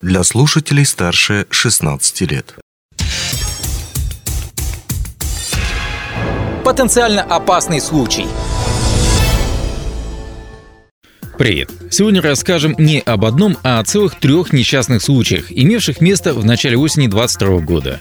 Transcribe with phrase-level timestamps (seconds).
[0.00, 2.54] для слушателей старше 16 лет.
[6.64, 8.26] Потенциально опасный случай–
[11.40, 11.70] Привет!
[11.90, 16.76] Сегодня расскажем не об одном, а о целых трех несчастных случаях, имевших место в начале
[16.76, 18.00] осени 2022 года.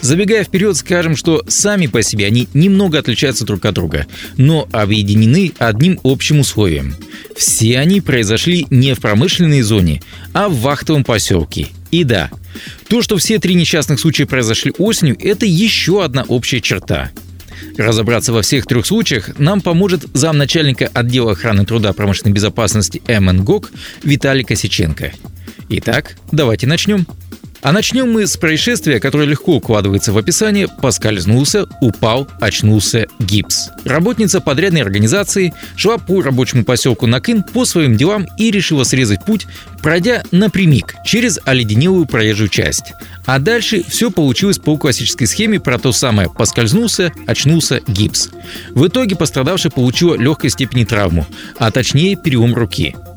[0.00, 4.06] Забегая вперед, скажем, что сами по себе они немного отличаются друг от друга,
[4.38, 6.96] но объединены одним общим условием.
[7.36, 10.00] Все они произошли не в промышленной зоне,
[10.32, 11.66] а в вахтовом поселке.
[11.90, 12.30] И да,
[12.88, 17.10] то, что все три несчастных случая произошли осенью, это еще одна общая черта–
[17.76, 23.70] Разобраться во всех трех случаях нам поможет замначальника отдела охраны труда промышленной безопасности МНГОК
[24.02, 25.12] Виталий Косиченко.
[25.68, 27.06] Итак, давайте начнем.
[27.60, 33.70] А начнем мы с происшествия, которое легко укладывается в описание «поскользнулся, упал, очнулся, гипс».
[33.84, 39.48] Работница подрядной организации шла по рабочему поселку Накын по своим делам и решила срезать путь,
[39.82, 42.92] пройдя напрямик через оледенелую проезжую часть.
[43.26, 48.28] А дальше все получилось по классической схеме про то самое «поскользнулся, очнулся, гипс».
[48.70, 51.26] В итоге пострадавшая получила легкой степени травму,
[51.58, 52.94] а точнее перелом руки–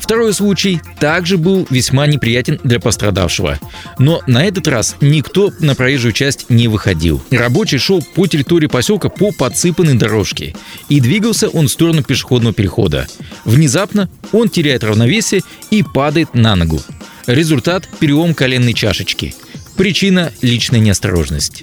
[0.00, 3.58] Второй случай также был весьма неприятен для пострадавшего.
[3.98, 7.22] Но на этот раз никто на проезжую часть не выходил.
[7.30, 10.54] Рабочий шел по территории поселка по подсыпанной дорожке.
[10.88, 13.06] И двигался он в сторону пешеходного перехода.
[13.44, 16.80] Внезапно он теряет равновесие и падает на ногу.
[17.26, 19.34] Результат– перелом коленной чашечки.
[19.76, 21.62] Причина– личная неосторожность.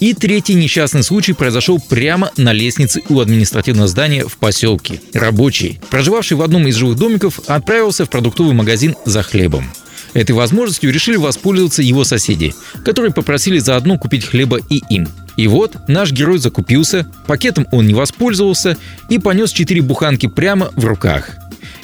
[0.00, 5.00] И третий несчастный случай произошел прямо на лестнице у административного здания в поселке.
[5.12, 9.70] Рабочий, проживавший в одном из жилых домиков, отправился в продуктовый магазин за хлебом.
[10.14, 15.08] Этой возможностью решили воспользоваться его соседи, которые попросили заодно купить хлеба и им.
[15.36, 18.76] И вот наш герой закупился, пакетом он не воспользовался
[19.08, 21.30] и понес четыре буханки прямо в руках.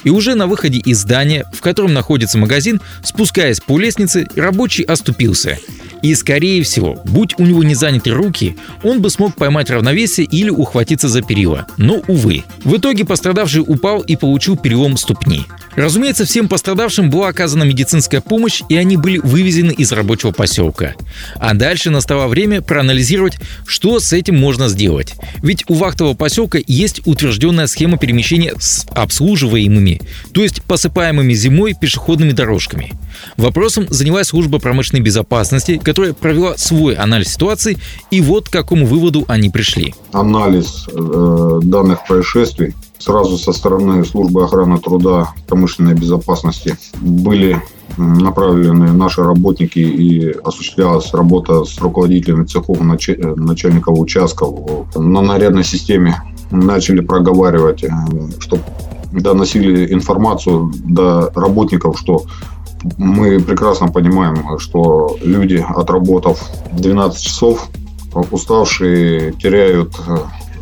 [0.03, 5.57] И уже на выходе из здания, в котором находится магазин, спускаясь по лестнице, рабочий оступился–
[6.01, 10.49] и, скорее всего, будь у него не заняты руки, он бы смог поймать равновесие или
[10.49, 11.67] ухватиться за перила.
[11.77, 12.43] Но, увы.
[12.63, 15.45] В итоге пострадавший упал и получил перелом ступни.
[15.75, 20.95] Разумеется, всем пострадавшим была оказана медицинская помощь, и они были вывезены из рабочего поселка.
[21.35, 25.15] А дальше настало время проанализировать, что с этим можно сделать.
[25.41, 30.01] Ведь у вахтового поселка есть утвержденная схема перемещения с обслуживаемыми,
[30.33, 32.93] то есть посыпаемыми зимой пешеходными дорожками.
[33.37, 37.79] Вопросом занялась служба промышленной безопасности, которая провела свой анализ ситуации,
[38.11, 39.95] и вот к какому выводу они пришли.
[40.11, 47.59] Анализ э, данных происшествий сразу со стороны службы охраны труда промышленной безопасности были
[47.97, 54.95] направлены наши работники и осуществлялась работа с руководителями цехов, начальников участков.
[54.95, 57.89] На нарядной системе начали проговаривать, э,
[58.37, 58.61] чтобы
[59.11, 62.25] доносили информацию до работников, что
[62.97, 66.41] мы прекрасно понимаем, что люди, отработав
[66.71, 67.69] 12 часов,
[68.31, 70.17] уставшие теряют э,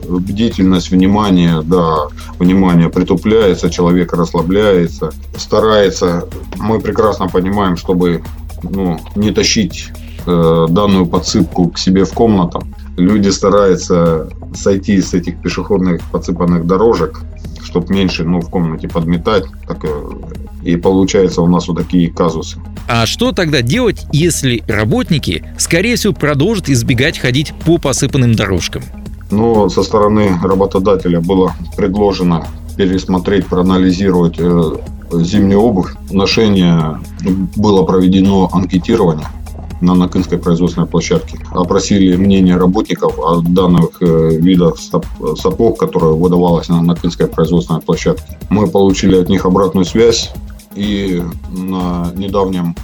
[0.09, 2.07] бдительность, внимание, да,
[2.39, 6.27] внимание притупляется, человек расслабляется, старается.
[6.57, 8.23] Мы прекрасно понимаем, чтобы
[8.63, 9.91] ну, не тащить
[10.25, 12.63] э, данную подсыпку к себе в комнату.
[12.97, 17.21] Люди стараются сойти с этих пешеходных подсыпанных дорожек,
[17.67, 19.43] чтобы меньше ну, в комнате подметать.
[19.67, 19.87] Так, э,
[20.63, 22.59] и получается у нас вот такие казусы.
[22.87, 28.83] А что тогда делать, если работники, скорее всего, продолжат избегать ходить по посыпанным дорожкам?
[29.29, 32.47] Но со стороны работодателя было предложено
[32.77, 34.71] пересмотреть, проанализировать э,
[35.11, 35.91] зимнюю обувь.
[36.09, 37.01] Ношение
[37.57, 39.27] было проведено анкетирование
[39.81, 41.39] на Накинской производственной площадке.
[41.51, 48.37] Опросили мнение работников о данных э, видах сапог, которые выдавалось на Накинской производственной площадке.
[48.49, 50.31] Мы получили от них обратную связь
[50.75, 52.75] и на недавнем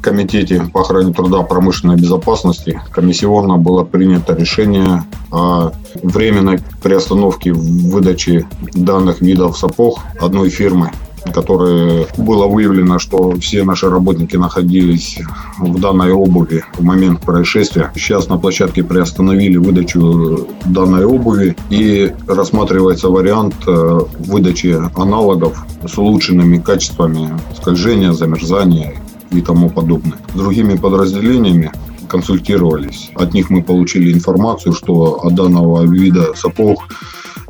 [0.00, 5.72] Комитете по охране труда промышленной безопасности комиссионно было принято решение о
[6.02, 10.90] временной приостановке выдачи данных видов сапог одной фирмы
[11.32, 15.18] которое было выявлено, что все наши работники находились
[15.58, 17.92] в данной обуви в момент происшествия.
[17.94, 26.58] Сейчас на площадке приостановили выдачу данной обуви и рассматривается вариант э, выдачи аналогов с улучшенными
[26.58, 28.94] качествами скольжения, замерзания
[29.30, 30.18] и тому подобное.
[30.34, 31.72] С другими подразделениями
[32.08, 33.10] консультировались.
[33.14, 36.88] От них мы получили информацию, что от данного вида сапог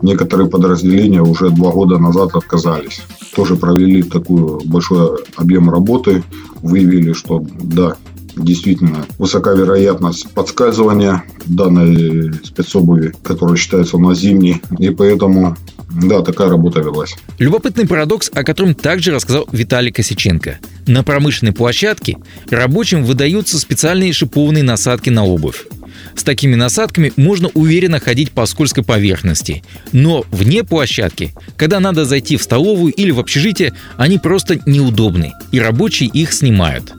[0.03, 3.03] некоторые подразделения уже два года назад отказались.
[3.35, 6.23] Тоже провели такой большой объем работы,
[6.61, 7.97] выявили, что да,
[8.37, 14.61] действительно высока вероятность подскальзывания данной спецобуви, которая считается у нас зимней.
[14.79, 15.57] И поэтому
[15.91, 17.17] да, такая работа велась.
[17.39, 20.59] Любопытный парадокс, о котором также рассказал Виталий Косиченко.
[20.87, 22.17] На промышленной площадке
[22.51, 25.67] рабочим выдаются специальные шипованные насадки на обувь.
[26.15, 29.63] С такими насадками можно уверенно ходить по скользкой поверхности.
[29.93, 35.61] Но вне площадки, когда надо зайти в столовую или в общежитие, они просто неудобны, и
[35.61, 36.93] рабочие их снимают.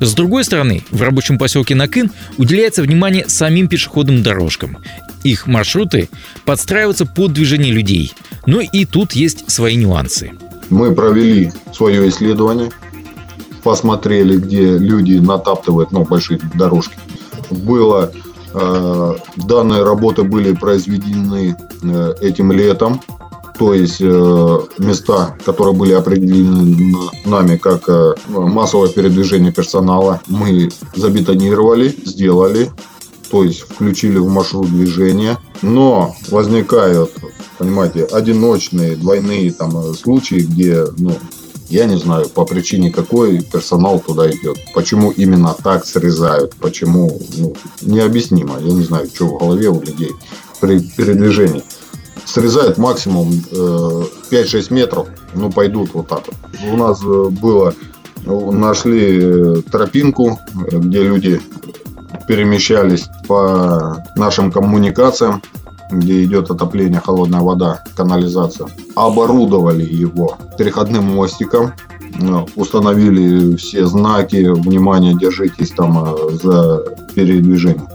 [0.00, 4.78] С другой стороны, в рабочем поселке Накын уделяется внимание самим пешеходным дорожкам.
[5.22, 6.08] Их маршруты
[6.44, 8.12] подстраиваются под движение людей.
[8.44, 10.32] Но и тут есть свои нюансы.
[10.70, 12.70] Мы провели свое исследование,
[13.62, 16.96] посмотрели, где люди натаптывают ну, большие дорожки.
[17.50, 18.12] Было
[19.36, 23.00] данные работы были произведены э, этим летом
[23.58, 31.94] то есть э, места, которые были определены нами как э, массовое передвижение персонала, мы забетонировали,
[32.04, 32.72] сделали,
[33.30, 35.38] то есть включили в маршрут движения.
[35.62, 37.12] Но возникают,
[37.58, 41.16] понимаете, одиночные, двойные там э, случаи, где, ну,
[41.72, 44.58] я не знаю, по причине какой персонал туда идет.
[44.74, 48.58] Почему именно так срезают, почему, ну, необъяснимо.
[48.60, 50.10] Я не знаю, что в голове у людей
[50.60, 51.64] при передвижении
[52.26, 56.36] срезают максимум э, 5-6 метров, ну, пойдут вот так вот.
[56.70, 57.74] У нас э, было,
[58.26, 61.40] нашли э, тропинку, где люди
[62.28, 65.42] перемещались по нашим коммуникациям,
[65.92, 68.68] где идет отопление, холодная вода, канализация.
[68.94, 71.72] Оборудовали его переходным мостиком,
[72.20, 76.84] э, установили все знаки, внимание, держитесь там за
[77.14, 77.86] передвижение.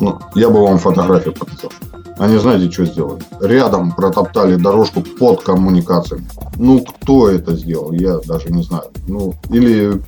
[0.00, 1.70] Ну, я бы вам фотографию показал.
[2.18, 3.22] Они знаете, что сделали?
[3.40, 6.26] Рядом протоптали дорожку под коммуникациями.
[6.56, 8.84] Ну, кто это сделал, я даже не знаю.
[9.08, 10.00] Ну, или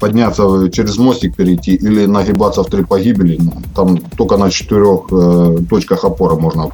[0.00, 3.40] подняться через мостик перейти, или нагибаться в три погибели.
[3.74, 6.70] Там только на четырех э, точках опоры можно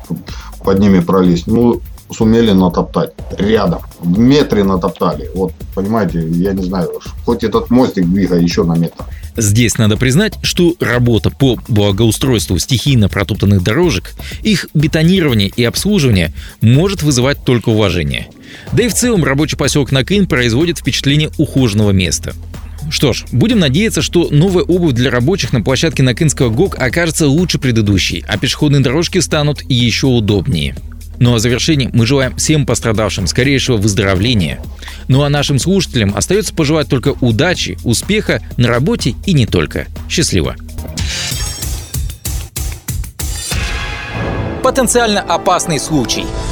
[0.65, 1.47] под ними пролезть.
[1.47, 1.81] Ну,
[2.11, 3.81] сумели натоптать рядом.
[4.01, 5.31] В метре натоптали.
[5.35, 6.91] Вот, понимаете, я не знаю,
[7.25, 9.05] хоть этот мостик двигай еще на метр.
[9.37, 17.03] Здесь надо признать, что работа по благоустройству стихийно протоптанных дорожек, их бетонирование и обслуживание может
[17.03, 18.29] вызывать только уважение.
[18.73, 22.35] Да и в целом рабочий поселок Накын производит впечатление ухоженного места.
[22.91, 27.59] Что ж, будем надеяться, что новая обувь для рабочих на площадке Накынского ГОК окажется лучше
[27.59, 30.77] предыдущей, а пешеходные дорожки станут еще удобнее.
[31.19, 34.61] Ну а в завершении мы желаем всем пострадавшим скорейшего выздоровления.
[35.09, 39.87] Ну а нашим слушателям остается пожелать только удачи, успеха на работе и не только.
[40.09, 40.57] Счастливо!
[44.63, 46.25] Потенциально опасный случай–